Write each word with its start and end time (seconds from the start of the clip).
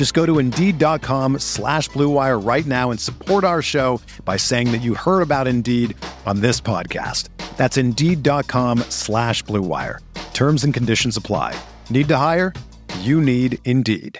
Just 0.00 0.14
go 0.14 0.24
to 0.24 0.38
Indeed.com 0.38 1.40
slash 1.40 1.90
BlueWire 1.90 2.42
right 2.42 2.64
now 2.64 2.90
and 2.90 2.98
support 2.98 3.44
our 3.44 3.60
show 3.60 4.00
by 4.24 4.38
saying 4.38 4.72
that 4.72 4.80
you 4.80 4.94
heard 4.94 5.20
about 5.20 5.46
Indeed 5.46 5.94
on 6.24 6.40
this 6.40 6.58
podcast. 6.58 7.28
That's 7.58 7.76
Indeed.com 7.76 8.78
slash 8.88 9.44
BlueWire. 9.44 9.98
Terms 10.32 10.64
and 10.64 10.72
conditions 10.72 11.18
apply. 11.18 11.54
Need 11.90 12.08
to 12.08 12.16
hire? 12.16 12.54
You 13.00 13.20
need 13.20 13.58
Indeed. 13.66 14.18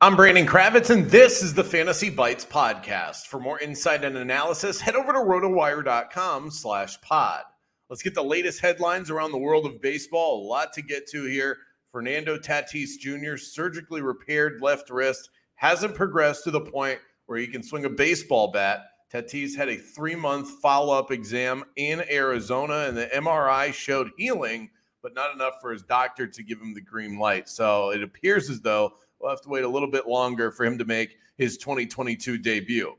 I'm 0.00 0.16
Brandon 0.16 0.48
Kravitz, 0.48 0.90
and 0.90 1.08
this 1.12 1.44
is 1.44 1.54
the 1.54 1.62
Fantasy 1.62 2.10
Bites 2.10 2.44
podcast. 2.44 3.26
For 3.26 3.38
more 3.38 3.60
insight 3.60 4.02
and 4.02 4.16
analysis, 4.16 4.80
head 4.80 4.96
over 4.96 5.12
to 5.12 5.20
rotowire.com 5.20 6.50
slash 6.50 7.00
pod. 7.02 7.44
Let's 7.88 8.02
get 8.02 8.16
the 8.16 8.24
latest 8.24 8.58
headlines 8.58 9.10
around 9.10 9.30
the 9.30 9.38
world 9.38 9.64
of 9.64 9.80
baseball. 9.80 10.44
A 10.44 10.46
lot 10.48 10.72
to 10.72 10.82
get 10.82 11.06
to 11.10 11.26
here. 11.26 11.58
Fernando 11.92 12.38
Tatis 12.38 12.98
Jr. 12.98 13.36
surgically 13.36 14.00
repaired 14.00 14.60
left 14.62 14.90
wrist 14.90 15.30
hasn't 15.56 15.94
progressed 15.94 16.44
to 16.44 16.50
the 16.50 16.60
point 16.60 16.98
where 17.26 17.38
he 17.38 17.46
can 17.46 17.62
swing 17.62 17.84
a 17.84 17.90
baseball 17.90 18.52
bat. 18.52 18.80
Tatis 19.12 19.56
had 19.56 19.68
a 19.68 19.76
three 19.76 20.14
month 20.14 20.48
follow 20.62 20.96
up 20.96 21.10
exam 21.10 21.64
in 21.76 22.04
Arizona, 22.10 22.86
and 22.86 22.96
the 22.96 23.06
MRI 23.06 23.72
showed 23.72 24.10
healing, 24.16 24.70
but 25.02 25.14
not 25.14 25.34
enough 25.34 25.54
for 25.60 25.72
his 25.72 25.82
doctor 25.82 26.28
to 26.28 26.42
give 26.44 26.60
him 26.60 26.74
the 26.74 26.80
green 26.80 27.18
light. 27.18 27.48
So 27.48 27.90
it 27.90 28.02
appears 28.02 28.48
as 28.48 28.60
though 28.60 28.92
we'll 29.18 29.30
have 29.30 29.40
to 29.42 29.48
wait 29.48 29.64
a 29.64 29.68
little 29.68 29.90
bit 29.90 30.06
longer 30.06 30.52
for 30.52 30.64
him 30.64 30.78
to 30.78 30.84
make 30.84 31.16
his 31.36 31.56
2022 31.58 32.38
debut. 32.38 32.94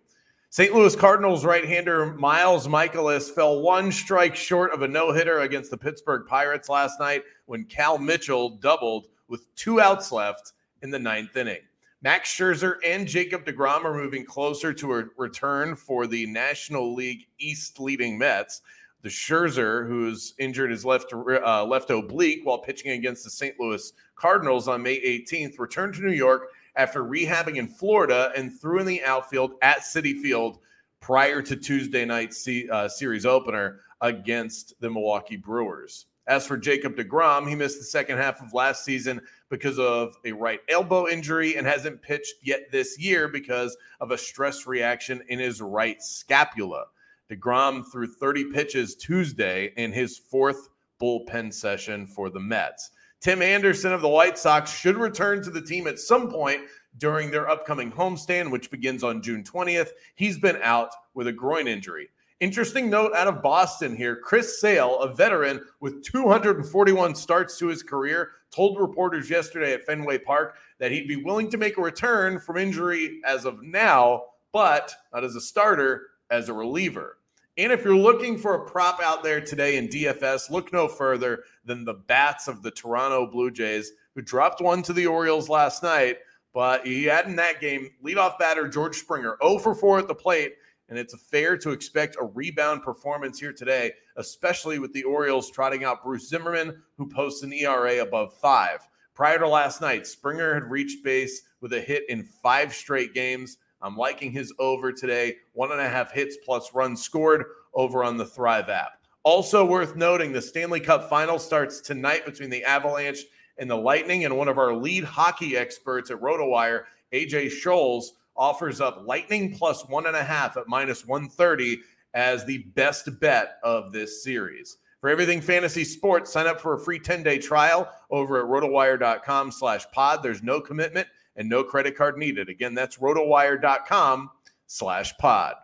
St. 0.53 0.73
Louis 0.73 0.97
Cardinals 0.97 1.45
right 1.45 1.63
hander 1.63 2.07
Miles 2.07 2.67
Mikolas 2.67 3.33
fell 3.33 3.61
one 3.61 3.89
strike 3.89 4.35
short 4.35 4.73
of 4.73 4.81
a 4.81 4.87
no 4.87 5.13
hitter 5.13 5.39
against 5.39 5.71
the 5.71 5.77
Pittsburgh 5.77 6.27
Pirates 6.27 6.67
last 6.67 6.99
night 6.99 7.23
when 7.45 7.63
Cal 7.63 7.97
Mitchell 7.97 8.49
doubled 8.57 9.07
with 9.29 9.45
two 9.55 9.79
outs 9.79 10.11
left 10.11 10.51
in 10.81 10.89
the 10.89 10.99
ninth 10.99 11.37
inning. 11.37 11.61
Max 12.01 12.35
Scherzer 12.35 12.79
and 12.85 13.07
Jacob 13.07 13.45
DeGrom 13.45 13.85
are 13.85 13.93
moving 13.93 14.25
closer 14.25 14.73
to 14.73 14.95
a 14.95 15.05
return 15.15 15.73
for 15.73 16.05
the 16.05 16.25
National 16.25 16.93
League 16.93 17.27
East 17.39 17.79
leading 17.79 18.17
Mets. 18.17 18.61
The 19.03 19.09
Scherzer, 19.09 19.87
who's 19.87 20.33
injured 20.37 20.71
his 20.71 20.83
left 20.83 21.13
uh, 21.13 21.63
left 21.63 21.89
oblique 21.91 22.41
while 22.43 22.57
pitching 22.57 22.91
against 22.91 23.23
the 23.23 23.29
St. 23.29 23.57
Louis 23.57 23.93
Cardinals 24.17 24.67
on 24.67 24.83
May 24.83 24.99
18th, 24.99 25.59
returned 25.59 25.93
to 25.93 26.01
New 26.01 26.11
York 26.11 26.49
after 26.75 27.03
rehabbing 27.03 27.57
in 27.57 27.67
Florida 27.67 28.31
and 28.35 28.59
threw 28.59 28.79
in 28.79 28.85
the 28.85 29.03
outfield 29.03 29.53
at 29.61 29.79
Citi 29.79 30.19
Field 30.19 30.59
prior 30.99 31.41
to 31.41 31.55
Tuesday 31.55 32.05
night's 32.05 32.47
uh, 32.71 32.87
series 32.87 33.25
opener 33.25 33.81
against 34.01 34.79
the 34.79 34.89
Milwaukee 34.89 35.37
Brewers. 35.37 36.05
As 36.27 36.45
for 36.45 36.55
Jacob 36.55 36.95
DeGrom, 36.95 37.49
he 37.49 37.55
missed 37.55 37.79
the 37.79 37.85
second 37.85 38.17
half 38.17 38.41
of 38.41 38.53
last 38.53 38.85
season 38.85 39.19
because 39.49 39.79
of 39.79 40.15
a 40.23 40.31
right 40.31 40.59
elbow 40.69 41.07
injury 41.07 41.57
and 41.57 41.65
hasn't 41.65 42.01
pitched 42.01 42.35
yet 42.43 42.71
this 42.71 42.99
year 42.99 43.27
because 43.27 43.75
of 43.99 44.11
a 44.11 44.17
stress 44.17 44.67
reaction 44.67 45.21
in 45.29 45.39
his 45.39 45.61
right 45.61 46.01
scapula. 46.01 46.85
DeGrom 47.29 47.83
threw 47.91 48.07
30 48.07 48.51
pitches 48.51 48.95
Tuesday 48.95 49.73
in 49.77 49.91
his 49.91 50.17
fourth 50.17 50.69
bullpen 51.01 51.51
session 51.53 52.05
for 52.05 52.29
the 52.29 52.39
Mets. 52.39 52.91
Tim 53.21 53.43
Anderson 53.43 53.93
of 53.93 54.01
the 54.01 54.09
White 54.09 54.35
Sox 54.35 54.75
should 54.75 54.97
return 54.97 55.43
to 55.43 55.51
the 55.51 55.61
team 55.61 55.85
at 55.85 55.99
some 55.99 56.27
point 56.27 56.61
during 56.97 57.29
their 57.29 57.47
upcoming 57.47 57.91
homestand, 57.91 58.49
which 58.49 58.71
begins 58.71 59.03
on 59.03 59.21
June 59.21 59.43
20th. 59.43 59.89
He's 60.15 60.39
been 60.39 60.57
out 60.63 60.89
with 61.13 61.27
a 61.27 61.31
groin 61.31 61.67
injury. 61.67 62.09
Interesting 62.39 62.89
note 62.89 63.13
out 63.13 63.27
of 63.27 63.43
Boston 63.43 63.95
here 63.95 64.15
Chris 64.15 64.59
Sale, 64.59 64.97
a 65.01 65.13
veteran 65.13 65.63
with 65.81 66.03
241 66.03 67.13
starts 67.13 67.59
to 67.59 67.67
his 67.67 67.83
career, 67.83 68.31
told 68.49 68.79
reporters 68.79 69.29
yesterday 69.29 69.73
at 69.73 69.85
Fenway 69.85 70.17
Park 70.17 70.55
that 70.79 70.91
he'd 70.91 71.07
be 71.07 71.23
willing 71.23 71.47
to 71.51 71.59
make 71.59 71.77
a 71.77 71.81
return 71.81 72.39
from 72.39 72.57
injury 72.57 73.21
as 73.23 73.45
of 73.45 73.61
now, 73.61 74.23
but 74.51 74.95
not 75.13 75.23
as 75.23 75.35
a 75.35 75.41
starter, 75.41 76.07
as 76.31 76.49
a 76.49 76.53
reliever. 76.53 77.17
And 77.57 77.73
if 77.73 77.83
you're 77.83 77.97
looking 77.97 78.37
for 78.37 78.55
a 78.55 78.65
prop 78.65 79.01
out 79.01 79.23
there 79.23 79.41
today 79.41 79.77
in 79.77 79.89
DFS, 79.89 80.49
look 80.49 80.71
no 80.71 80.87
further 80.87 81.43
than 81.65 81.83
the 81.83 81.93
bats 81.93 82.47
of 82.47 82.63
the 82.63 82.71
Toronto 82.71 83.27
Blue 83.27 83.51
Jays, 83.51 83.91
who 84.15 84.21
dropped 84.21 84.61
one 84.61 84.81
to 84.83 84.93
the 84.93 85.07
Orioles 85.07 85.49
last 85.49 85.83
night. 85.83 86.19
But 86.53 86.85
he 86.85 87.05
had 87.05 87.27
in 87.27 87.35
that 87.37 87.59
game 87.59 87.89
leadoff 88.03 88.39
batter 88.39 88.67
George 88.67 88.97
Springer, 88.97 89.37
0 89.43 89.59
for 89.59 89.75
4 89.75 89.99
at 89.99 90.07
the 90.07 90.15
plate. 90.15 90.53
And 90.87 90.97
it's 90.97 91.17
fair 91.29 91.57
to 91.57 91.71
expect 91.71 92.17
a 92.19 92.25
rebound 92.25 92.83
performance 92.83 93.39
here 93.39 93.53
today, 93.53 93.93
especially 94.17 94.79
with 94.79 94.91
the 94.91 95.03
Orioles 95.03 95.49
trotting 95.49 95.85
out 95.85 96.03
Bruce 96.03 96.27
Zimmermann, 96.27 96.81
who 96.97 97.07
posts 97.07 97.43
an 97.43 97.53
ERA 97.53 98.01
above 98.01 98.33
five. 98.33 98.79
Prior 99.13 99.39
to 99.39 99.47
last 99.47 99.81
night, 99.81 100.07
Springer 100.07 100.53
had 100.53 100.69
reached 100.69 101.03
base 101.03 101.43
with 101.61 101.73
a 101.73 101.79
hit 101.79 102.03
in 102.09 102.23
five 102.23 102.73
straight 102.73 103.13
games. 103.13 103.57
I'm 103.81 103.97
liking 103.97 104.31
his 104.31 104.53
over 104.59 104.91
today. 104.91 105.37
One 105.53 105.71
and 105.71 105.81
a 105.81 105.89
half 105.89 106.11
hits 106.11 106.37
plus 106.45 106.73
runs 106.73 107.01
scored 107.01 107.45
over 107.73 108.03
on 108.03 108.17
the 108.17 108.25
Thrive 108.25 108.69
app. 108.69 108.99
Also 109.23 109.63
worth 109.65 109.95
noting, 109.95 110.31
the 110.31 110.41
Stanley 110.41 110.79
Cup 110.79 111.09
final 111.09 111.37
starts 111.37 111.79
tonight 111.79 112.25
between 112.25 112.49
the 112.49 112.63
Avalanche 112.63 113.19
and 113.57 113.69
the 113.69 113.75
Lightning. 113.75 114.25
And 114.25 114.35
one 114.35 114.47
of 114.47 114.57
our 114.57 114.73
lead 114.73 115.03
hockey 115.03 115.55
experts 115.55 116.09
at 116.09 116.19
RotoWire, 116.19 116.83
AJ 117.13 117.51
Scholes, 117.51 118.05
offers 118.35 118.81
up 118.81 119.03
Lightning 119.05 119.55
plus 119.55 119.87
one 119.87 120.07
and 120.07 120.15
a 120.15 120.23
half 120.23 120.57
at 120.57 120.67
minus 120.67 121.05
130 121.05 121.81
as 122.13 122.45
the 122.45 122.59
best 122.75 123.19
bet 123.19 123.57
of 123.63 123.91
this 123.91 124.23
series. 124.23 124.77
For 124.99 125.09
everything 125.09 125.41
fantasy 125.41 125.83
sports, 125.83 126.31
sign 126.31 126.47
up 126.47 126.61
for 126.61 126.75
a 126.75 126.79
free 126.79 126.99
10-day 126.99 127.39
trial 127.39 127.89
over 128.11 128.39
at 128.39 128.45
rotowire.com 128.45 129.51
slash 129.51 129.85
pod. 129.91 130.21
There's 130.21 130.43
no 130.43 130.61
commitment 130.61 131.07
and 131.35 131.49
no 131.49 131.63
credit 131.63 131.95
card 131.95 132.17
needed. 132.17 132.49
Again, 132.49 132.73
that's 132.73 132.97
rotowire.com 132.97 134.31
slash 134.67 135.17
pod. 135.17 135.55